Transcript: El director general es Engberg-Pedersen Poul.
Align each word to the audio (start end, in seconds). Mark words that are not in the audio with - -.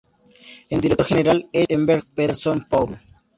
El 0.69 0.81
director 0.81 1.05
general 1.05 1.45
es 1.53 1.69
Engberg-Pedersen 1.69 2.67
Poul. 2.67 2.97